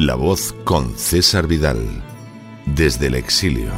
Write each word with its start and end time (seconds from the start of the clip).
La 0.00 0.14
voz 0.14 0.54
con 0.64 0.96
César 0.96 1.46
Vidal, 1.46 1.76
desde 2.64 3.08
el 3.08 3.16
exilio. 3.16 3.70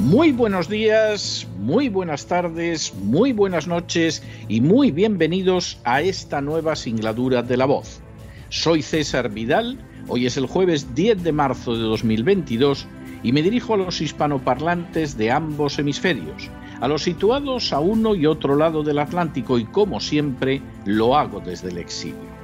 Muy 0.00 0.32
buenos 0.32 0.70
días, 0.70 1.46
muy 1.58 1.90
buenas 1.90 2.24
tardes, 2.24 2.94
muy 2.94 3.34
buenas 3.34 3.66
noches 3.66 4.22
y 4.48 4.62
muy 4.62 4.92
bienvenidos 4.92 5.78
a 5.84 6.00
esta 6.00 6.40
nueva 6.40 6.74
singladura 6.74 7.42
de 7.42 7.58
La 7.58 7.66
voz. 7.66 8.00
Soy 8.48 8.80
César 8.80 9.28
Vidal, 9.28 9.78
hoy 10.08 10.24
es 10.24 10.38
el 10.38 10.46
jueves 10.46 10.94
10 10.94 11.22
de 11.22 11.32
marzo 11.32 11.76
de 11.76 11.82
2022 11.82 12.86
y 13.22 13.32
me 13.32 13.42
dirijo 13.42 13.74
a 13.74 13.76
los 13.76 14.00
hispanoparlantes 14.00 15.18
de 15.18 15.30
ambos 15.30 15.78
hemisferios 15.78 16.48
a 16.80 16.88
los 16.88 17.02
situados 17.02 17.72
a 17.72 17.80
uno 17.80 18.14
y 18.14 18.26
otro 18.26 18.56
lado 18.56 18.82
del 18.82 18.98
Atlántico 18.98 19.58
y 19.58 19.64
como 19.64 20.00
siempre 20.00 20.62
lo 20.84 21.16
hago 21.16 21.40
desde 21.40 21.70
el 21.70 21.78
exilio. 21.78 22.34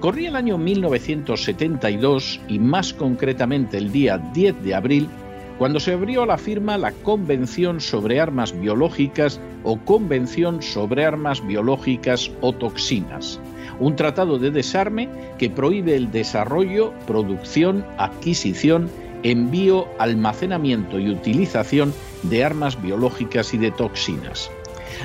Corría 0.00 0.28
el 0.28 0.36
año 0.36 0.58
1972 0.58 2.40
y 2.48 2.58
más 2.58 2.92
concretamente 2.92 3.78
el 3.78 3.90
día 3.90 4.18
10 4.18 4.62
de 4.62 4.74
abril 4.74 5.08
cuando 5.58 5.80
se 5.80 5.92
abrió 5.92 6.24
la 6.24 6.38
firma 6.38 6.78
la 6.78 6.92
Convención 6.92 7.80
sobre 7.80 8.20
Armas 8.20 8.58
Biológicas 8.58 9.40
o 9.64 9.76
Convención 9.76 10.62
sobre 10.62 11.04
Armas 11.04 11.44
Biológicas 11.44 12.30
o 12.40 12.52
Toxinas, 12.52 13.40
un 13.80 13.96
tratado 13.96 14.38
de 14.38 14.52
desarme 14.52 15.08
que 15.36 15.50
prohíbe 15.50 15.96
el 15.96 16.12
desarrollo, 16.12 16.92
producción, 17.08 17.84
adquisición, 17.98 18.88
envío, 19.22 19.88
almacenamiento 19.98 20.98
y 20.98 21.10
utilización 21.10 21.92
de 22.22 22.44
armas 22.44 22.80
biológicas 22.80 23.54
y 23.54 23.58
de 23.58 23.70
toxinas. 23.70 24.50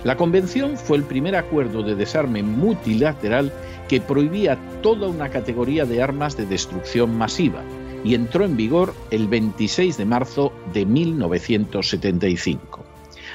La 0.03 0.17
convención 0.17 0.77
fue 0.77 0.97
el 0.97 1.03
primer 1.03 1.35
acuerdo 1.35 1.83
de 1.83 1.95
desarme 1.95 2.43
multilateral 2.43 3.53
que 3.87 4.01
prohibía 4.01 4.57
toda 4.81 5.07
una 5.07 5.29
categoría 5.29 5.85
de 5.85 6.01
armas 6.01 6.35
de 6.35 6.45
destrucción 6.45 7.17
masiva 7.17 7.61
y 8.03 8.15
entró 8.15 8.43
en 8.43 8.57
vigor 8.57 8.93
el 9.11 9.27
26 9.27 9.97
de 9.97 10.05
marzo 10.05 10.51
de 10.73 10.85
1975. 10.85 12.83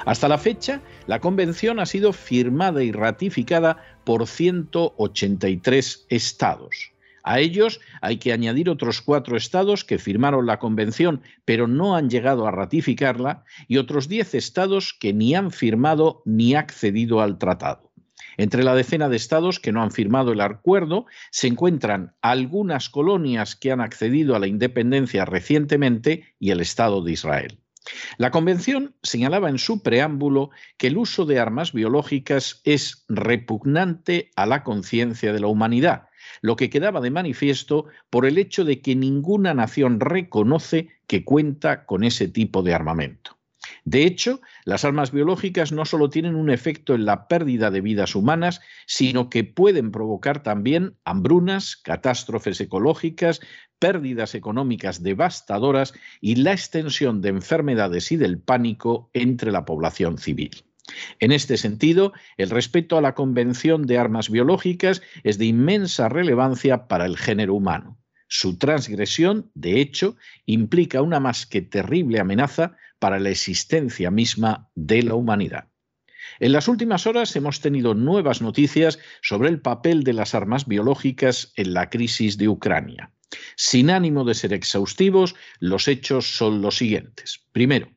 Hasta 0.04 0.28
la 0.28 0.38
fecha, 0.38 0.80
la 1.06 1.20
convención 1.20 1.80
ha 1.80 1.86
sido 1.86 2.12
firmada 2.12 2.82
y 2.82 2.92
ratificada 2.92 3.78
por 4.04 4.26
183 4.26 6.06
estados. 6.08 6.92
A 7.28 7.40
ellos 7.40 7.78
hay 8.00 8.16
que 8.16 8.32
añadir 8.32 8.70
otros 8.70 9.02
cuatro 9.02 9.36
estados 9.36 9.84
que 9.84 9.98
firmaron 9.98 10.46
la 10.46 10.58
convención 10.58 11.20
pero 11.44 11.68
no 11.68 11.94
han 11.94 12.08
llegado 12.08 12.46
a 12.46 12.50
ratificarla 12.50 13.44
y 13.66 13.76
otros 13.76 14.08
diez 14.08 14.34
estados 14.34 14.96
que 14.98 15.12
ni 15.12 15.34
han 15.34 15.50
firmado 15.50 16.22
ni 16.24 16.54
accedido 16.54 17.20
al 17.20 17.36
tratado. 17.36 17.92
Entre 18.38 18.64
la 18.64 18.74
decena 18.74 19.10
de 19.10 19.16
estados 19.16 19.60
que 19.60 19.72
no 19.72 19.82
han 19.82 19.90
firmado 19.90 20.32
el 20.32 20.40
acuerdo 20.40 21.04
se 21.30 21.48
encuentran 21.48 22.14
algunas 22.22 22.88
colonias 22.88 23.56
que 23.56 23.72
han 23.72 23.82
accedido 23.82 24.34
a 24.34 24.38
la 24.38 24.46
independencia 24.46 25.26
recientemente 25.26 26.34
y 26.38 26.52
el 26.52 26.60
Estado 26.60 27.02
de 27.02 27.12
Israel. 27.12 27.58
La 28.16 28.30
Convención 28.30 28.94
señalaba 29.02 29.50
en 29.50 29.58
su 29.58 29.82
preámbulo 29.82 30.48
que 30.78 30.86
el 30.86 30.96
uso 30.96 31.26
de 31.26 31.38
armas 31.38 31.74
biológicas 31.74 32.62
es 32.64 33.04
repugnante 33.06 34.30
a 34.34 34.46
la 34.46 34.62
conciencia 34.64 35.34
de 35.34 35.40
la 35.40 35.48
humanidad 35.48 36.07
lo 36.42 36.56
que 36.56 36.70
quedaba 36.70 37.00
de 37.00 37.10
manifiesto 37.10 37.86
por 38.10 38.26
el 38.26 38.38
hecho 38.38 38.64
de 38.64 38.80
que 38.80 38.96
ninguna 38.96 39.54
nación 39.54 40.00
reconoce 40.00 40.88
que 41.06 41.24
cuenta 41.24 41.86
con 41.86 42.04
ese 42.04 42.28
tipo 42.28 42.62
de 42.62 42.74
armamento. 42.74 43.38
De 43.84 44.04
hecho, 44.04 44.40
las 44.64 44.84
armas 44.84 45.12
biológicas 45.12 45.72
no 45.72 45.84
solo 45.84 46.10
tienen 46.10 46.34
un 46.34 46.50
efecto 46.50 46.94
en 46.94 47.04
la 47.04 47.26
pérdida 47.28 47.70
de 47.70 47.80
vidas 47.80 48.14
humanas, 48.14 48.60
sino 48.86 49.30
que 49.30 49.44
pueden 49.44 49.90
provocar 49.90 50.42
también 50.42 50.96
hambrunas, 51.04 51.76
catástrofes 51.76 52.60
ecológicas, 52.60 53.40
pérdidas 53.78 54.34
económicas 54.34 55.02
devastadoras 55.02 55.94
y 56.20 56.36
la 56.36 56.52
extensión 56.52 57.20
de 57.20 57.30
enfermedades 57.30 58.12
y 58.12 58.16
del 58.16 58.38
pánico 58.38 59.10
entre 59.12 59.52
la 59.52 59.64
población 59.64 60.18
civil. 60.18 60.67
En 61.20 61.32
este 61.32 61.56
sentido, 61.56 62.12
el 62.36 62.50
respeto 62.50 62.96
a 62.96 63.00
la 63.00 63.14
Convención 63.14 63.86
de 63.86 63.98
Armas 63.98 64.30
Biológicas 64.30 65.02
es 65.22 65.38
de 65.38 65.46
inmensa 65.46 66.08
relevancia 66.08 66.88
para 66.88 67.06
el 67.06 67.16
género 67.16 67.54
humano. 67.54 67.98
Su 68.28 68.58
transgresión, 68.58 69.50
de 69.54 69.80
hecho, 69.80 70.16
implica 70.44 71.02
una 71.02 71.20
más 71.20 71.46
que 71.46 71.62
terrible 71.62 72.20
amenaza 72.20 72.76
para 72.98 73.18
la 73.18 73.30
existencia 73.30 74.10
misma 74.10 74.68
de 74.74 75.02
la 75.02 75.14
humanidad. 75.14 75.68
En 76.40 76.52
las 76.52 76.68
últimas 76.68 77.06
horas 77.06 77.34
hemos 77.36 77.60
tenido 77.60 77.94
nuevas 77.94 78.42
noticias 78.42 78.98
sobre 79.22 79.48
el 79.48 79.60
papel 79.60 80.04
de 80.04 80.12
las 80.12 80.34
armas 80.34 80.66
biológicas 80.66 81.52
en 81.56 81.72
la 81.74 81.90
crisis 81.90 82.36
de 82.36 82.48
Ucrania. 82.48 83.12
Sin 83.56 83.90
ánimo 83.90 84.24
de 84.24 84.34
ser 84.34 84.52
exhaustivos, 84.52 85.34
los 85.58 85.88
hechos 85.88 86.36
son 86.36 86.62
los 86.62 86.76
siguientes. 86.76 87.40
Primero, 87.52 87.90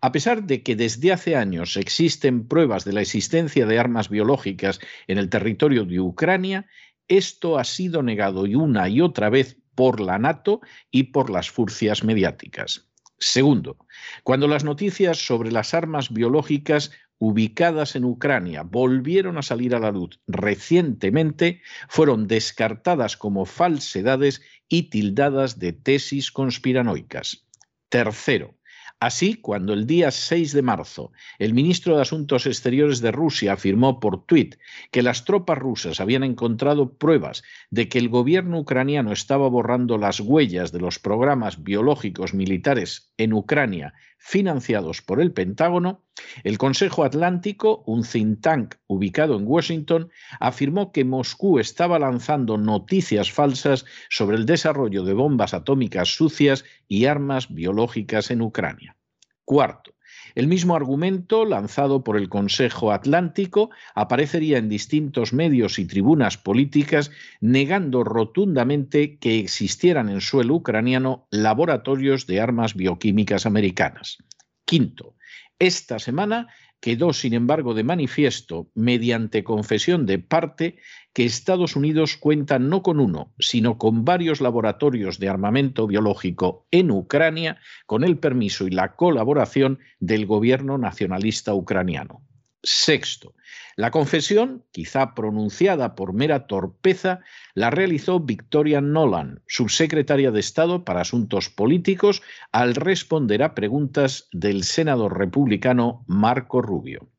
a 0.00 0.12
pesar 0.12 0.44
de 0.44 0.62
que 0.62 0.76
desde 0.76 1.12
hace 1.12 1.36
años 1.36 1.76
existen 1.76 2.46
pruebas 2.46 2.84
de 2.84 2.92
la 2.92 3.00
existencia 3.00 3.66
de 3.66 3.78
armas 3.78 4.08
biológicas 4.08 4.80
en 5.06 5.18
el 5.18 5.30
territorio 5.30 5.84
de 5.84 6.00
Ucrania, 6.00 6.66
esto 7.08 7.58
ha 7.58 7.64
sido 7.64 8.02
negado 8.02 8.46
y 8.46 8.54
una 8.54 8.88
y 8.88 9.00
otra 9.00 9.30
vez 9.30 9.58
por 9.74 10.00
la 10.00 10.18
NATO 10.18 10.60
y 10.90 11.04
por 11.04 11.30
las 11.30 11.50
furcias 11.50 12.04
mediáticas. 12.04 12.88
Segundo, 13.18 13.78
cuando 14.22 14.48
las 14.48 14.64
noticias 14.64 15.18
sobre 15.18 15.50
las 15.50 15.72
armas 15.72 16.12
biológicas 16.12 16.90
ubicadas 17.18 17.96
en 17.96 18.04
Ucrania 18.04 18.62
volvieron 18.62 19.38
a 19.38 19.42
salir 19.42 19.74
a 19.74 19.78
la 19.78 19.92
luz 19.92 20.20
recientemente, 20.26 21.62
fueron 21.88 22.26
descartadas 22.26 23.16
como 23.16 23.46
falsedades 23.46 24.42
y 24.68 24.90
tildadas 24.90 25.58
de 25.58 25.72
tesis 25.72 26.30
conspiranoicas. 26.32 27.46
Tercero, 27.88 28.56
Así, 29.00 29.34
cuando 29.34 29.72
el 29.72 29.86
día 29.86 30.10
6 30.10 30.52
de 30.52 30.62
marzo 30.62 31.12
el 31.38 31.52
ministro 31.52 31.96
de 31.96 32.02
Asuntos 32.02 32.46
Exteriores 32.46 33.00
de 33.00 33.12
Rusia 33.12 33.52
afirmó 33.52 34.00
por 34.00 34.24
tuit 34.24 34.54
que 34.90 35.02
las 35.02 35.24
tropas 35.24 35.58
rusas 35.58 36.00
habían 36.00 36.22
encontrado 36.22 36.96
pruebas 36.96 37.42
de 37.70 37.88
que 37.88 37.98
el 37.98 38.08
gobierno 38.08 38.60
ucraniano 38.60 39.12
estaba 39.12 39.48
borrando 39.48 39.98
las 39.98 40.20
huellas 40.20 40.72
de 40.72 40.80
los 40.80 40.98
programas 40.98 41.62
biológicos 41.62 42.34
militares 42.34 43.12
en 43.16 43.32
Ucrania 43.32 43.94
financiados 44.16 45.02
por 45.02 45.20
el 45.20 45.32
Pentágono, 45.32 46.03
el 46.42 46.58
Consejo 46.58 47.04
Atlántico, 47.04 47.82
un 47.86 48.02
think 48.04 48.40
tank 48.40 48.74
ubicado 48.86 49.36
en 49.36 49.46
Washington, 49.46 50.10
afirmó 50.40 50.92
que 50.92 51.04
Moscú 51.04 51.58
estaba 51.58 51.98
lanzando 51.98 52.56
noticias 52.56 53.30
falsas 53.30 53.84
sobre 54.10 54.36
el 54.36 54.46
desarrollo 54.46 55.04
de 55.04 55.12
bombas 55.12 55.54
atómicas 55.54 56.14
sucias 56.14 56.64
y 56.88 57.06
armas 57.06 57.52
biológicas 57.52 58.30
en 58.30 58.42
Ucrania. 58.42 58.96
Cuarto, 59.44 59.94
el 60.34 60.48
mismo 60.48 60.74
argumento, 60.74 61.44
lanzado 61.44 62.02
por 62.02 62.16
el 62.16 62.28
Consejo 62.28 62.92
Atlántico, 62.92 63.70
aparecería 63.94 64.58
en 64.58 64.68
distintos 64.68 65.32
medios 65.32 65.78
y 65.78 65.86
tribunas 65.86 66.36
políticas, 66.36 67.12
negando 67.40 68.02
rotundamente 68.02 69.18
que 69.18 69.38
existieran 69.38 70.08
en 70.08 70.20
suelo 70.20 70.54
ucraniano 70.54 71.26
laboratorios 71.30 72.26
de 72.26 72.40
armas 72.40 72.74
bioquímicas 72.74 73.46
americanas. 73.46 74.18
Quinto, 74.64 75.14
esta 75.58 75.98
semana 75.98 76.48
quedó, 76.80 77.12
sin 77.12 77.32
embargo, 77.32 77.72
de 77.72 77.84
manifiesto, 77.84 78.68
mediante 78.74 79.42
confesión 79.42 80.04
de 80.04 80.18
parte, 80.18 80.78
que 81.14 81.24
Estados 81.24 81.76
Unidos 81.76 82.16
cuenta 82.16 82.58
no 82.58 82.82
con 82.82 83.00
uno, 83.00 83.32
sino 83.38 83.78
con 83.78 84.04
varios 84.04 84.40
laboratorios 84.40 85.18
de 85.18 85.28
armamento 85.28 85.86
biológico 85.86 86.66
en 86.70 86.90
Ucrania, 86.90 87.58
con 87.86 88.04
el 88.04 88.18
permiso 88.18 88.66
y 88.66 88.70
la 88.70 88.96
colaboración 88.96 89.78
del 90.00 90.26
gobierno 90.26 90.76
nacionalista 90.76 91.54
ucraniano. 91.54 92.23
Sexto, 92.64 93.34
la 93.76 93.90
confesión, 93.90 94.64
quizá 94.72 95.14
pronunciada 95.14 95.94
por 95.94 96.14
mera 96.14 96.46
torpeza, 96.46 97.20
la 97.54 97.70
realizó 97.70 98.20
Victoria 98.20 98.80
Nolan, 98.80 99.42
subsecretaria 99.46 100.30
de 100.30 100.40
Estado 100.40 100.84
para 100.84 101.02
Asuntos 101.02 101.50
Políticos, 101.50 102.22
al 102.52 102.74
responder 102.74 103.42
a 103.42 103.54
preguntas 103.54 104.28
del 104.32 104.64
senador 104.64 105.18
republicano 105.18 106.04
Marco 106.06 106.62
Rubio. 106.62 107.10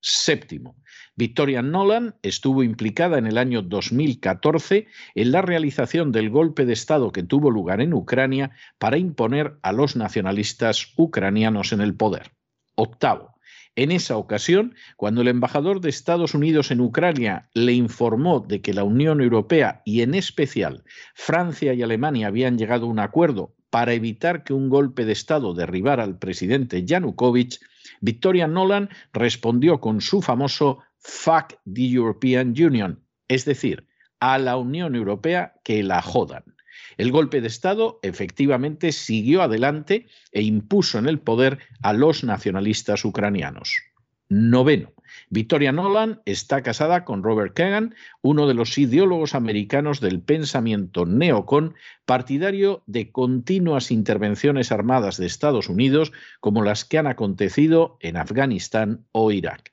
Séptimo, 0.00 0.76
Victoria 1.16 1.62
Nolan 1.62 2.14
estuvo 2.22 2.62
implicada 2.62 3.18
en 3.18 3.26
el 3.26 3.38
año 3.38 3.62
2014 3.62 4.86
en 5.14 5.32
la 5.32 5.42
realización 5.42 6.12
del 6.12 6.30
golpe 6.30 6.64
de 6.64 6.72
Estado 6.72 7.12
que 7.12 7.22
tuvo 7.22 7.50
lugar 7.50 7.80
en 7.80 7.94
Ucrania 7.94 8.50
para 8.78 8.98
imponer 8.98 9.58
a 9.62 9.72
los 9.72 9.96
nacionalistas 9.96 10.92
ucranianos 10.96 11.72
en 11.72 11.80
el 11.80 11.94
poder. 11.94 12.32
Octavo, 12.74 13.33
en 13.76 13.90
esa 13.90 14.16
ocasión, 14.16 14.74
cuando 14.96 15.22
el 15.22 15.28
embajador 15.28 15.80
de 15.80 15.90
Estados 15.90 16.34
Unidos 16.34 16.70
en 16.70 16.80
Ucrania 16.80 17.48
le 17.54 17.72
informó 17.72 18.40
de 18.40 18.60
que 18.60 18.72
la 18.72 18.84
Unión 18.84 19.20
Europea 19.20 19.82
y 19.84 20.02
en 20.02 20.14
especial 20.14 20.84
Francia 21.14 21.74
y 21.74 21.82
Alemania 21.82 22.28
habían 22.28 22.56
llegado 22.56 22.86
a 22.86 22.90
un 22.90 23.00
acuerdo 23.00 23.54
para 23.70 23.92
evitar 23.92 24.44
que 24.44 24.52
un 24.52 24.68
golpe 24.68 25.04
de 25.04 25.12
Estado 25.12 25.52
derribara 25.52 26.04
al 26.04 26.18
presidente 26.18 26.84
Yanukovych, 26.84 27.58
Victoria 28.00 28.46
Nolan 28.46 28.88
respondió 29.12 29.80
con 29.80 30.00
su 30.00 30.22
famoso 30.22 30.78
Fuck 30.98 31.54
the 31.64 31.90
European 31.90 32.50
Union, 32.50 33.02
es 33.26 33.44
decir, 33.44 33.88
a 34.20 34.38
la 34.38 34.56
Unión 34.56 34.94
Europea 34.94 35.54
que 35.64 35.82
la 35.82 36.00
jodan. 36.00 36.53
El 36.96 37.10
golpe 37.12 37.40
de 37.40 37.48
Estado 37.48 37.98
efectivamente 38.02 38.92
siguió 38.92 39.42
adelante 39.42 40.06
e 40.32 40.42
impuso 40.42 40.98
en 40.98 41.06
el 41.06 41.18
poder 41.18 41.58
a 41.82 41.92
los 41.92 42.24
nacionalistas 42.24 43.04
ucranianos. 43.04 43.82
Noveno. 44.28 44.92
Victoria 45.30 45.70
Nolan 45.70 46.20
está 46.24 46.62
casada 46.62 47.04
con 47.04 47.22
Robert 47.22 47.54
Kagan, 47.54 47.94
uno 48.22 48.48
de 48.48 48.54
los 48.54 48.76
ideólogos 48.78 49.34
americanos 49.34 50.00
del 50.00 50.20
pensamiento 50.20 51.06
neocon, 51.06 51.74
partidario 52.04 52.82
de 52.86 53.12
continuas 53.12 53.90
intervenciones 53.90 54.72
armadas 54.72 55.16
de 55.18 55.26
Estados 55.26 55.68
Unidos 55.68 56.12
como 56.40 56.62
las 56.62 56.84
que 56.84 56.98
han 56.98 57.06
acontecido 57.06 57.96
en 58.00 58.16
Afganistán 58.16 59.06
o 59.12 59.30
Irak. 59.30 59.72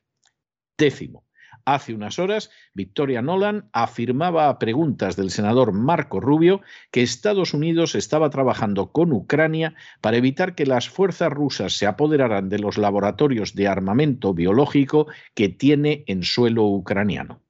Décimo. 0.78 1.24
Hace 1.66 1.94
unas 1.94 2.20
horas, 2.20 2.50
Victoria 2.74 3.22
Nolan 3.22 3.70
afirmaba 3.74 4.50
a 4.50 4.60
preguntas 4.60 5.16
del 5.16 5.30
senador 5.30 5.74
Marco 5.74 6.20
Rubio 6.20 6.62
que 6.92 7.02
Estados 7.02 7.54
Unidos 7.54 7.96
estaba 7.96 8.30
trabajando 8.30 8.92
con 8.92 9.12
Ucrania 9.12 9.76
para 10.02 10.18
evitar 10.18 10.56
que 10.56 10.66
las 10.66 10.90
fuerzas 10.90 11.32
rusas 11.32 11.74
se 11.74 11.88
apoderaran 11.88 12.50
de 12.50 12.60
los 12.60 12.78
laboratorios 12.78 13.54
de 13.54 13.68
armamento 13.68 14.34
biológico 14.34 15.08
que 15.34 15.50
tiene 15.50 16.04
en 16.08 16.24
suelo 16.24 16.66
ucraniano. 16.66 17.42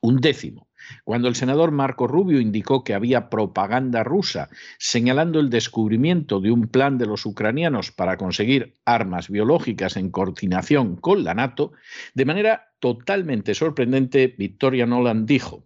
Un 0.00 0.16
décimo. 0.16 0.68
Cuando 1.04 1.28
el 1.28 1.36
senador 1.36 1.70
Marco 1.70 2.08
Rubio 2.08 2.40
indicó 2.40 2.82
que 2.82 2.94
había 2.94 3.30
propaganda 3.30 4.02
rusa 4.02 4.48
señalando 4.78 5.38
el 5.38 5.48
descubrimiento 5.48 6.40
de 6.40 6.50
un 6.50 6.66
plan 6.66 6.98
de 6.98 7.06
los 7.06 7.24
ucranianos 7.24 7.92
para 7.92 8.16
conseguir 8.16 8.74
armas 8.84 9.28
biológicas 9.28 9.96
en 9.96 10.10
coordinación 10.10 10.96
con 10.96 11.22
la 11.22 11.34
NATO, 11.34 11.72
de 12.14 12.24
manera 12.24 12.71
totalmente 12.82 13.54
sorprendente, 13.54 14.34
Victoria 14.36 14.86
Nolan 14.86 15.24
dijo, 15.24 15.62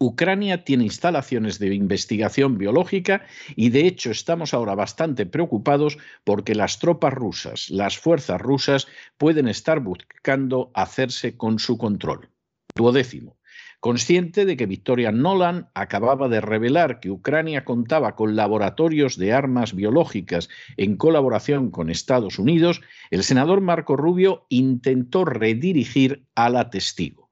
Ucrania 0.00 0.64
tiene 0.64 0.82
instalaciones 0.82 1.60
de 1.60 1.72
investigación 1.72 2.58
biológica 2.58 3.24
y 3.54 3.70
de 3.70 3.86
hecho 3.86 4.10
estamos 4.10 4.52
ahora 4.52 4.74
bastante 4.74 5.26
preocupados 5.26 5.96
porque 6.24 6.56
las 6.56 6.80
tropas 6.80 7.14
rusas, 7.14 7.70
las 7.70 7.98
fuerzas 7.98 8.40
rusas, 8.40 8.88
pueden 9.16 9.46
estar 9.46 9.78
buscando 9.78 10.72
hacerse 10.74 11.36
con 11.36 11.60
su 11.60 11.78
control. 11.78 12.28
Duodécimo. 12.74 13.37
Consciente 13.80 14.44
de 14.44 14.56
que 14.56 14.66
Victoria 14.66 15.12
Nolan 15.12 15.68
acababa 15.72 16.28
de 16.28 16.40
revelar 16.40 16.98
que 16.98 17.10
Ucrania 17.10 17.64
contaba 17.64 18.16
con 18.16 18.34
laboratorios 18.34 19.16
de 19.16 19.32
armas 19.32 19.72
biológicas 19.72 20.48
en 20.76 20.96
colaboración 20.96 21.70
con 21.70 21.88
Estados 21.88 22.40
Unidos, 22.40 22.80
el 23.12 23.22
senador 23.22 23.60
Marco 23.60 23.96
Rubio 23.96 24.46
intentó 24.48 25.24
redirigir 25.24 26.26
a 26.34 26.50
la 26.50 26.70
testigo. 26.70 27.30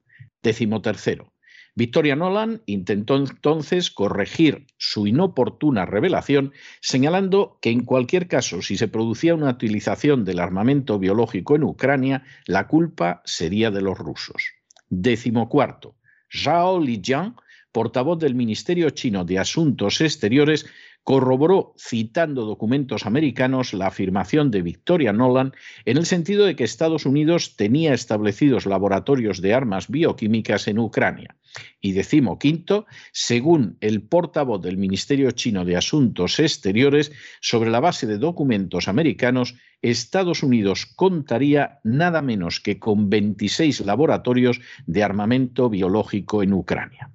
Victoria 1.75 2.15
Nolan 2.15 2.63
intentó 2.67 3.17
entonces 3.17 3.91
corregir 3.91 4.67
su 4.79 5.09
inoportuna 5.09 5.85
revelación, 5.85 6.53
señalando 6.81 7.59
que 7.61 7.71
en 7.71 7.85
cualquier 7.85 8.29
caso, 8.29 8.63
si 8.63 8.77
se 8.77 8.87
producía 8.87 9.35
una 9.35 9.51
utilización 9.51 10.25
del 10.25 10.39
armamento 10.39 11.01
biológico 11.01 11.57
en 11.57 11.65
Ucrania, 11.65 12.23
la 12.47 12.69
culpa 12.69 13.21
sería 13.25 13.73
de 13.73 13.83
los 13.83 13.99
rusos. 13.99 14.53
Décimo 14.89 15.49
cuarto. 15.49 15.96
Zhao 16.31 16.79
Lijiang, 16.79 17.35
portavoz 17.73 18.19
del 18.19 18.35
Ministerio 18.35 18.91
chino 18.91 19.25
de 19.25 19.39
Asuntos 19.39 20.01
Exteriores, 20.01 20.67
corroboró, 21.07 21.73
citando 21.79 22.45
documentos 22.45 23.07
americanos, 23.07 23.73
la 23.73 23.87
afirmación 23.87 24.51
de 24.51 24.63
Victoria 24.63 25.13
Nolan 25.13 25.53
en 25.85 25.99
el 25.99 26.05
sentido 26.05 26.45
de 26.45 26.57
que 26.57 26.65
Estados 26.65 27.07
Unidos 27.07 27.55
tenía 27.55 27.95
establecidos 27.95 28.67
laboratorios 28.67 29.41
de 29.41 29.55
armas 29.55 29.87
bioquímicas 29.87 30.67
en 30.67 30.81
Ucrania. 30.81 31.37
Y 31.81 31.93
decimoquinto, 31.93 32.87
según 33.13 33.77
el 33.81 34.03
portavoz 34.03 34.61
del 34.63 34.79
Ministerio 34.79 35.31
chino 35.31 35.65
de 35.65 35.77
Asuntos 35.77 36.41
Exteriores, 36.41 37.13
sobre 37.41 37.71
la 37.71 37.79
base 37.79 38.09
de 38.09 38.19
documentos 38.19 38.89
americanos, 38.89 39.55
Estados 39.83 40.43
Unidos 40.43 40.87
contaría 40.87 41.79
nada 41.85 42.21
menos 42.21 42.59
que 42.59 42.81
con 42.81 43.11
26 43.11 43.87
laboratorios 43.87 44.61
de 44.87 45.05
armamento 45.05 45.71
biológico 45.71 46.43
en 46.43 46.53
Ucrania. 46.53 47.13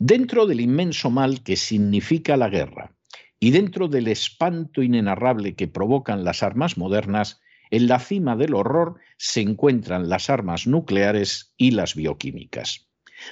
Dentro 0.00 0.46
del 0.46 0.60
inmenso 0.60 1.10
mal 1.10 1.44
que 1.44 1.54
significa 1.54 2.36
la 2.36 2.48
guerra, 2.48 2.90
y 3.40 3.50
dentro 3.50 3.88
del 3.88 4.08
espanto 4.08 4.82
inenarrable 4.82 5.54
que 5.54 5.68
provocan 5.68 6.24
las 6.24 6.42
armas 6.42 6.78
modernas, 6.78 7.40
en 7.70 7.88
la 7.88 7.98
cima 7.98 8.36
del 8.36 8.54
horror 8.54 8.96
se 9.16 9.40
encuentran 9.40 10.08
las 10.08 10.30
armas 10.30 10.66
nucleares 10.66 11.52
y 11.56 11.72
las 11.72 11.94
bioquímicas. 11.94 12.88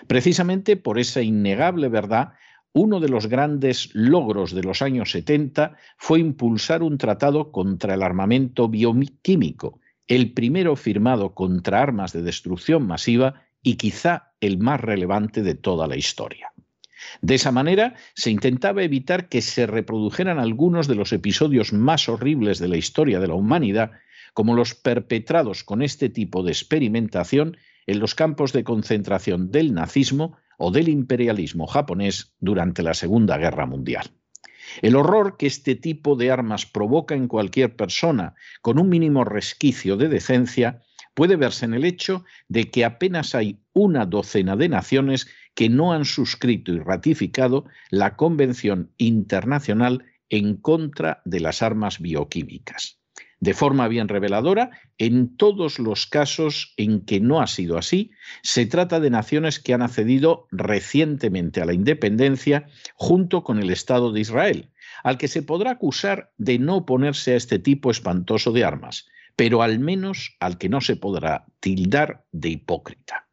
Precisamente 0.07 0.77
por 0.77 0.99
esa 0.99 1.23
innegable 1.23 1.89
verdad, 1.89 2.33
uno 2.73 3.01
de 3.01 3.09
los 3.09 3.27
grandes 3.27 3.91
logros 3.93 4.55
de 4.55 4.63
los 4.63 4.81
años 4.81 5.11
70 5.11 5.77
fue 5.99 6.21
impulsar 6.21 6.83
un 6.83 6.97
tratado 6.97 7.53
contra 7.53 7.95
el 7.95 8.03
armamento 8.03 8.69
bioquímico, 8.69 9.81
el 10.07 10.33
primero 10.33 10.77
firmado 10.77 11.35
contra 11.35 11.83
armas 11.83 12.13
de 12.13 12.23
destrucción 12.23 12.87
masiva 12.87 13.43
y 13.63 13.77
quizá 13.77 14.33
el 14.41 14.59
más 14.59 14.81
relevante 14.81 15.43
de 15.43 15.55
toda 15.55 15.87
la 15.87 15.97
historia. 15.97 16.53
De 17.21 17.35
esa 17.35 17.53
manera 17.53 17.95
se 18.15 18.31
intentaba 18.31 18.83
evitar 18.83 19.29
que 19.29 19.43
se 19.43 19.67
reprodujeran 19.67 20.39
algunos 20.39 20.89
de 20.89 20.95
los 20.95 21.13
episodios 21.13 21.73
más 21.73 22.09
horribles 22.09 22.59
de 22.59 22.69
la 22.69 22.77
historia 22.77 23.21
de 23.21 23.29
la 23.29 23.35
humanidad, 23.35 23.93
como 24.35 24.55
los 24.55 24.75
perpetrados 24.75 25.65
con 25.65 25.83
este 25.83 26.09
tipo 26.09 26.43
de 26.43 26.53
experimentación 26.53 27.57
en 27.87 27.99
los 27.99 28.15
campos 28.15 28.53
de 28.53 28.65
concentración 28.65 29.51
del 29.51 29.75
nazismo 29.75 30.37
o 30.59 30.71
del 30.71 30.89
imperialismo 30.89 31.67
japonés 31.67 32.35
durante 32.41 32.83
la 32.83 32.95
Segunda 32.95 33.37
Guerra 33.37 33.67
Mundial. 33.67 34.11
El 34.81 34.97
horror 34.97 35.37
que 35.37 35.47
este 35.47 35.75
tipo 35.75 36.17
de 36.17 36.31
armas 36.31 36.67
provoca 36.67 37.15
en 37.15 37.29
cualquier 37.29 37.77
persona 37.77 38.35
con 38.63 38.79
un 38.79 38.89
mínimo 38.89 39.25
resquicio 39.25 39.97
de 39.97 40.09
decencia 40.09 40.83
puede 41.15 41.37
verse 41.37 41.67
en 41.67 41.75
el 41.75 41.85
hecho 41.85 42.25
de 42.49 42.71
que 42.71 42.85
apenas 42.85 43.35
hay 43.35 43.61
una 43.73 44.07
docena 44.07 44.57
de 44.57 44.69
naciones 44.69 45.27
que 45.55 45.69
no 45.69 45.93
han 45.93 46.05
suscrito 46.05 46.73
y 46.73 46.79
ratificado 46.79 47.67
la 47.91 48.17
Convención 48.17 48.91
Internacional 48.97 50.05
en 50.31 50.57
contra 50.57 51.21
de 51.25 51.41
las 51.41 51.63
armas 51.63 52.01
bioquímicas. 52.01 52.99
De 53.43 53.55
forma 53.55 53.89
bien 53.89 54.07
reveladora, 54.07 54.71
en 54.99 55.37
todos 55.37 55.81
los 55.81 56.07
casos 56.07 56.75
en 56.77 57.01
que 57.01 57.19
no 57.19 57.41
ha 57.41 57.49
sido 57.49 57.77
así, 57.77 58.13
se 58.45 58.67
trata 58.67 59.01
de 59.01 59.11
naciones 59.11 59.59
que 59.59 59.75
han 59.75 59.83
accedido 59.83 60.47
recientemente 60.53 61.61
a 61.61 61.65
la 61.65 61.75
independencia 61.75 62.69
junto 62.95 63.43
con 63.43 63.59
el 63.59 63.71
Estado 63.71 64.13
de 64.13 64.21
Israel, 64.21 64.71
al 65.03 65.19
que 65.19 65.27
se 65.27 65.43
podrá 65.43 65.73
acusar 65.73 66.31
de 66.39 66.61
no 66.61 66.77
oponerse 66.77 67.33
a 67.33 67.37
este 67.37 67.59
tipo 67.59 67.91
espantoso 67.91 68.53
de 68.53 68.63
armas, 68.63 69.09
pero 69.35 69.63
al 69.63 69.81
menos 69.81 70.37
al 70.39 70.57
que 70.57 70.69
no 70.69 70.81
se 70.81 70.95
podrá 70.95 71.47
tildar 71.59 72.25
de 72.31 72.51
hipócrita. 72.51 73.27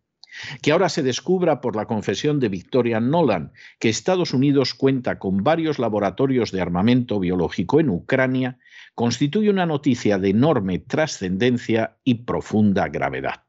Que 0.61 0.71
ahora 0.71 0.89
se 0.89 1.03
descubra 1.03 1.61
por 1.61 1.75
la 1.75 1.85
confesión 1.85 2.39
de 2.39 2.49
Victoria 2.49 2.99
Nolan 2.99 3.51
que 3.79 3.89
Estados 3.89 4.33
Unidos 4.33 4.73
cuenta 4.73 5.19
con 5.19 5.43
varios 5.43 5.79
laboratorios 5.79 6.51
de 6.51 6.61
armamento 6.61 7.19
biológico 7.19 7.79
en 7.79 7.89
Ucrania 7.89 8.57
constituye 8.95 9.49
una 9.49 9.65
noticia 9.65 10.17
de 10.17 10.29
enorme 10.29 10.79
trascendencia 10.79 11.97
y 12.03 12.15
profunda 12.15 12.87
gravedad. 12.89 13.43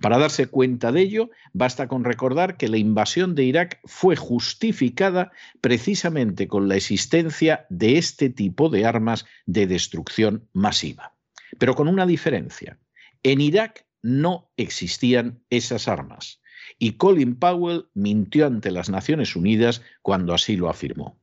Para 0.00 0.18
darse 0.18 0.46
cuenta 0.46 0.92
de 0.92 1.02
ello, 1.02 1.30
basta 1.52 1.88
con 1.88 2.04
recordar 2.04 2.56
que 2.56 2.68
la 2.68 2.78
invasión 2.78 3.34
de 3.34 3.44
Irak 3.44 3.80
fue 3.84 4.16
justificada 4.16 5.30
precisamente 5.60 6.48
con 6.48 6.68
la 6.68 6.76
existencia 6.76 7.66
de 7.68 7.98
este 7.98 8.30
tipo 8.30 8.68
de 8.68 8.86
armas 8.86 9.26
de 9.46 9.66
destrucción 9.66 10.48
masiva. 10.52 11.14
Pero 11.58 11.74
con 11.74 11.88
una 11.88 12.06
diferencia. 12.06 12.78
En 13.22 13.40
Irak 13.40 13.86
no 14.02 14.50
existían 14.56 15.40
esas 15.50 15.88
armas. 15.88 16.40
Y 16.78 16.92
Colin 16.92 17.36
Powell 17.36 17.86
mintió 17.94 18.46
ante 18.46 18.70
las 18.70 18.90
Naciones 18.90 19.36
Unidas 19.36 19.82
cuando 20.02 20.34
así 20.34 20.56
lo 20.56 20.68
afirmó. 20.68 21.18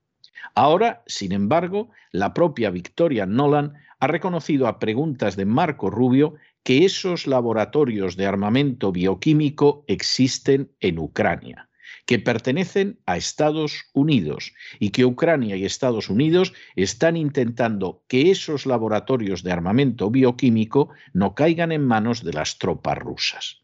Ahora, 0.53 1.03
sin 1.07 1.31
embargo, 1.31 1.89
la 2.11 2.33
propia 2.33 2.69
Victoria 2.69 3.25
Nolan 3.25 3.73
ha 3.99 4.07
reconocido 4.07 4.67
a 4.67 4.79
preguntas 4.79 5.35
de 5.35 5.45
Marco 5.45 5.89
Rubio 5.89 6.35
que 6.63 6.85
esos 6.85 7.27
laboratorios 7.27 8.15
de 8.17 8.25
armamento 8.25 8.91
bioquímico 8.91 9.83
existen 9.87 10.71
en 10.79 10.99
Ucrania, 10.99 11.69
que 12.05 12.19
pertenecen 12.19 12.99
a 13.05 13.17
Estados 13.17 13.85
Unidos 13.93 14.53
y 14.79 14.89
que 14.89 15.05
Ucrania 15.05 15.55
y 15.55 15.65
Estados 15.65 16.09
Unidos 16.09 16.53
están 16.75 17.17
intentando 17.17 18.03
que 18.07 18.31
esos 18.31 18.65
laboratorios 18.65 19.43
de 19.43 19.51
armamento 19.51 20.09
bioquímico 20.09 20.89
no 21.13 21.35
caigan 21.35 21.71
en 21.71 21.85
manos 21.85 22.23
de 22.23 22.33
las 22.33 22.57
tropas 22.57 22.97
rusas. 22.97 23.61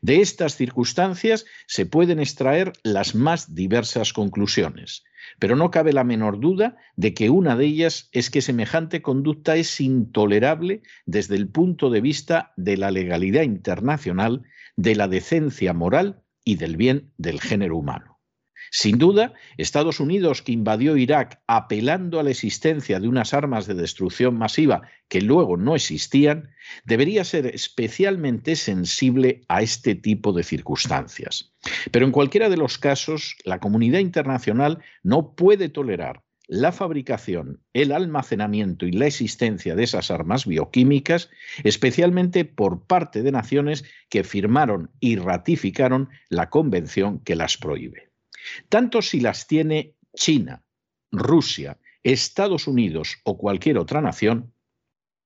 De 0.00 0.20
estas 0.20 0.56
circunstancias 0.56 1.44
se 1.66 1.86
pueden 1.86 2.20
extraer 2.20 2.72
las 2.82 3.14
más 3.14 3.54
diversas 3.54 4.12
conclusiones, 4.12 5.04
pero 5.38 5.56
no 5.56 5.70
cabe 5.70 5.92
la 5.92 6.04
menor 6.04 6.40
duda 6.40 6.76
de 6.96 7.14
que 7.14 7.30
una 7.30 7.56
de 7.56 7.66
ellas 7.66 8.08
es 8.12 8.30
que 8.30 8.42
semejante 8.42 9.02
conducta 9.02 9.56
es 9.56 9.80
intolerable 9.80 10.82
desde 11.06 11.36
el 11.36 11.48
punto 11.48 11.90
de 11.90 12.00
vista 12.00 12.52
de 12.56 12.76
la 12.76 12.90
legalidad 12.90 13.42
internacional, 13.42 14.42
de 14.76 14.94
la 14.94 15.08
decencia 15.08 15.72
moral 15.72 16.23
y 16.44 16.56
del 16.56 16.76
bien 16.76 17.12
del 17.16 17.40
género 17.40 17.76
humano. 17.76 18.14
Sin 18.76 18.98
duda, 18.98 19.34
Estados 19.56 20.00
Unidos, 20.00 20.42
que 20.42 20.50
invadió 20.50 20.96
Irak 20.96 21.40
apelando 21.46 22.18
a 22.18 22.24
la 22.24 22.30
existencia 22.30 22.98
de 22.98 23.06
unas 23.06 23.32
armas 23.32 23.68
de 23.68 23.74
destrucción 23.74 24.36
masiva 24.36 24.82
que 25.08 25.20
luego 25.20 25.56
no 25.56 25.76
existían, 25.76 26.50
debería 26.84 27.22
ser 27.22 27.46
especialmente 27.46 28.56
sensible 28.56 29.42
a 29.46 29.62
este 29.62 29.94
tipo 29.94 30.32
de 30.32 30.42
circunstancias. 30.42 31.52
Pero 31.92 32.04
en 32.04 32.10
cualquiera 32.10 32.48
de 32.48 32.56
los 32.56 32.76
casos, 32.76 33.36
la 33.44 33.60
comunidad 33.60 34.00
internacional 34.00 34.82
no 35.04 35.36
puede 35.36 35.68
tolerar 35.68 36.23
la 36.46 36.72
fabricación, 36.72 37.62
el 37.72 37.92
almacenamiento 37.92 38.86
y 38.86 38.92
la 38.92 39.06
existencia 39.06 39.74
de 39.74 39.84
esas 39.84 40.10
armas 40.10 40.46
bioquímicas, 40.46 41.30
especialmente 41.62 42.44
por 42.44 42.86
parte 42.86 43.22
de 43.22 43.32
naciones 43.32 43.84
que 44.10 44.24
firmaron 44.24 44.90
y 45.00 45.16
ratificaron 45.16 46.10
la 46.28 46.50
convención 46.50 47.20
que 47.20 47.36
las 47.36 47.56
prohíbe. 47.56 48.10
Tanto 48.68 49.00
si 49.00 49.20
las 49.20 49.46
tiene 49.46 49.94
China, 50.14 50.62
Rusia, 51.10 51.78
Estados 52.02 52.66
Unidos 52.66 53.16
o 53.24 53.38
cualquier 53.38 53.78
otra 53.78 54.02
nación, 54.02 54.54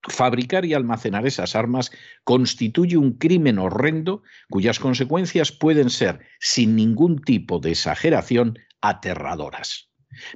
Fabricar 0.06 0.64
y 0.64 0.74
almacenar 0.74 1.26
esas 1.26 1.56
armas 1.56 1.90
constituye 2.22 2.96
un 2.96 3.14
crimen 3.14 3.58
horrendo 3.58 4.22
cuyas 4.48 4.78
consecuencias 4.78 5.50
pueden 5.50 5.90
ser, 5.90 6.20
sin 6.38 6.76
ningún 6.76 7.20
tipo 7.20 7.58
de 7.58 7.72
exageración, 7.72 8.58
aterradoras. 8.80 9.90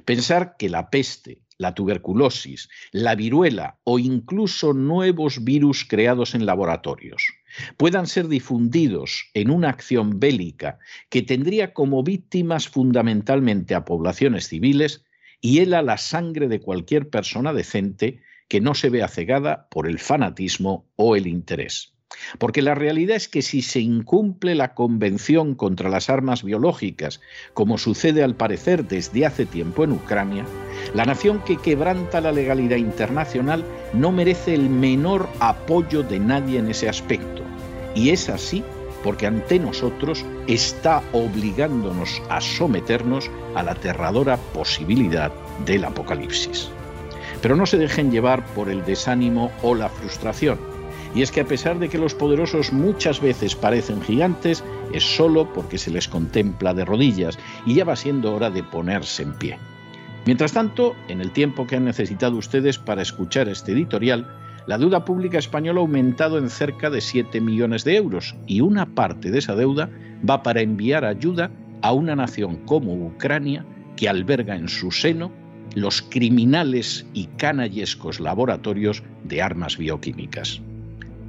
Pensar 0.05 0.55
que 0.57 0.69
la 0.69 0.89
peste, 0.89 1.41
la 1.57 1.73
tuberculosis, 1.73 2.69
la 2.91 3.15
viruela 3.15 3.79
o 3.83 3.99
incluso 3.99 4.73
nuevos 4.73 5.43
virus 5.43 5.85
creados 5.85 6.35
en 6.35 6.45
laboratorios 6.45 7.33
puedan 7.77 8.07
ser 8.07 8.27
difundidos 8.27 9.29
en 9.33 9.49
una 9.49 9.69
acción 9.69 10.19
bélica 10.19 10.79
que 11.09 11.21
tendría 11.21 11.73
como 11.73 12.03
víctimas 12.03 12.67
fundamentalmente 12.67 13.75
a 13.75 13.85
poblaciones 13.85 14.47
civiles, 14.47 15.05
hiela 15.41 15.81
la 15.81 15.97
sangre 15.97 16.47
de 16.47 16.59
cualquier 16.59 17.09
persona 17.09 17.53
decente 17.53 18.21
que 18.47 18.61
no 18.61 18.75
se 18.75 18.89
vea 18.89 19.07
cegada 19.07 19.67
por 19.69 19.87
el 19.87 19.99
fanatismo 19.99 20.89
o 20.95 21.15
el 21.15 21.27
interés. 21.27 21.92
Porque 22.37 22.61
la 22.61 22.75
realidad 22.75 23.15
es 23.15 23.27
que 23.27 23.41
si 23.41 23.61
se 23.61 23.79
incumple 23.79 24.55
la 24.55 24.73
Convención 24.73 25.55
contra 25.55 25.89
las 25.89 26.09
Armas 26.09 26.43
Biológicas, 26.43 27.21
como 27.53 27.77
sucede 27.77 28.23
al 28.23 28.35
parecer 28.35 28.87
desde 28.87 29.25
hace 29.25 29.45
tiempo 29.45 29.83
en 29.83 29.93
Ucrania, 29.93 30.45
la 30.93 31.05
nación 31.05 31.41
que 31.43 31.57
quebranta 31.57 32.21
la 32.21 32.31
legalidad 32.31 32.77
internacional 32.77 33.63
no 33.93 34.11
merece 34.11 34.53
el 34.53 34.69
menor 34.69 35.27
apoyo 35.39 36.03
de 36.03 36.19
nadie 36.19 36.59
en 36.59 36.69
ese 36.69 36.89
aspecto. 36.89 37.43
Y 37.95 38.09
es 38.09 38.29
así 38.29 38.63
porque 39.03 39.27
ante 39.27 39.59
nosotros 39.59 40.25
está 40.47 41.03
obligándonos 41.11 42.21
a 42.29 42.39
someternos 42.39 43.29
a 43.53 43.63
la 43.63 43.71
aterradora 43.71 44.37
posibilidad 44.37 45.31
del 45.65 45.83
apocalipsis. 45.83 46.69
Pero 47.41 47.57
no 47.57 47.65
se 47.65 47.77
dejen 47.77 48.11
llevar 48.11 48.45
por 48.53 48.69
el 48.69 48.85
desánimo 48.85 49.51
o 49.61 49.75
la 49.75 49.89
frustración 49.89 50.72
y 51.15 51.21
es 51.21 51.31
que 51.31 51.41
a 51.41 51.45
pesar 51.45 51.79
de 51.79 51.89
que 51.89 51.97
los 51.97 52.15
poderosos 52.15 52.73
muchas 52.73 53.21
veces 53.21 53.55
parecen 53.55 54.01
gigantes, 54.01 54.63
es 54.93 55.03
solo 55.03 55.51
porque 55.53 55.77
se 55.77 55.91
les 55.91 56.07
contempla 56.07 56.73
de 56.73 56.85
rodillas 56.85 57.37
y 57.65 57.75
ya 57.75 57.85
va 57.85 57.95
siendo 57.95 58.33
hora 58.33 58.49
de 58.49 58.63
ponerse 58.63 59.23
en 59.23 59.33
pie. 59.33 59.57
Mientras 60.25 60.53
tanto, 60.53 60.95
en 61.09 61.21
el 61.21 61.31
tiempo 61.31 61.67
que 61.67 61.75
han 61.75 61.85
necesitado 61.85 62.37
ustedes 62.37 62.77
para 62.77 63.01
escuchar 63.01 63.49
este 63.49 63.73
editorial, 63.73 64.27
la 64.65 64.77
deuda 64.77 65.03
pública 65.03 65.37
española 65.37 65.79
ha 65.79 65.83
aumentado 65.83 66.37
en 66.37 66.49
cerca 66.49 66.89
de 66.89 67.01
7 67.01 67.41
millones 67.41 67.83
de 67.83 67.97
euros 67.97 68.35
y 68.47 68.61
una 68.61 68.85
parte 68.85 69.29
de 69.29 69.39
esa 69.39 69.55
deuda 69.55 69.89
va 70.27 70.41
para 70.41 70.61
enviar 70.61 71.03
ayuda 71.03 71.51
a 71.81 71.91
una 71.91 72.15
nación 72.15 72.57
como 72.65 72.93
Ucrania 72.93 73.65
que 73.97 74.07
alberga 74.07 74.55
en 74.55 74.69
su 74.69 74.91
seno 74.91 75.31
los 75.75 76.01
criminales 76.01 77.05
y 77.13 77.25
canallescos 77.25 78.19
laboratorios 78.19 79.03
de 79.23 79.41
armas 79.41 79.77
bioquímicas. 79.77 80.61